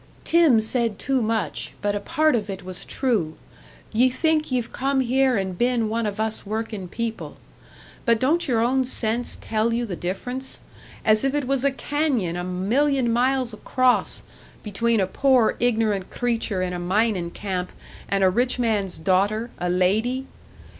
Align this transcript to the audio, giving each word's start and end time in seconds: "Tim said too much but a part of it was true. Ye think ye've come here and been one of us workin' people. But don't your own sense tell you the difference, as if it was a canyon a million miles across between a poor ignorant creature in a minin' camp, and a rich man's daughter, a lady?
"Tim 0.23 0.59
said 0.61 0.97
too 0.97 1.21
much 1.21 1.75
but 1.79 1.93
a 1.93 1.99
part 1.99 2.35
of 2.35 2.49
it 2.49 2.63
was 2.63 2.85
true. 2.85 3.35
Ye 3.93 4.09
think 4.09 4.51
ye've 4.51 4.73
come 4.73 5.01
here 5.01 5.37
and 5.37 5.55
been 5.55 5.89
one 5.89 6.07
of 6.07 6.19
us 6.19 6.43
workin' 6.43 6.87
people. 6.87 7.37
But 8.03 8.19
don't 8.19 8.47
your 8.47 8.61
own 8.61 8.83
sense 8.83 9.37
tell 9.39 9.71
you 9.71 9.85
the 9.85 9.95
difference, 9.95 10.61
as 11.05 11.23
if 11.23 11.35
it 11.35 11.45
was 11.45 11.63
a 11.63 11.69
canyon 11.69 12.35
a 12.35 12.43
million 12.43 13.13
miles 13.13 13.53
across 13.53 14.23
between 14.63 14.99
a 14.99 15.05
poor 15.05 15.55
ignorant 15.59 16.09
creature 16.09 16.63
in 16.63 16.73
a 16.73 16.79
minin' 16.79 17.29
camp, 17.29 17.71
and 18.09 18.23
a 18.23 18.29
rich 18.31 18.57
man's 18.57 18.97
daughter, 18.97 19.51
a 19.59 19.69
lady? 19.69 20.25